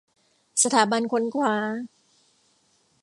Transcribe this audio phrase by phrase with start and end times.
[0.63, 1.53] สถาบันค้นคว้า